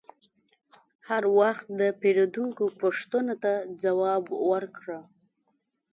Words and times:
هر 1.07 1.23
وخت 1.39 1.65
د 1.79 1.81
پیرودونکي 2.01 2.65
پوښتنو 2.81 3.35
ته 3.43 3.51
ځواب 3.81 4.23
ورکړه. 4.51 4.99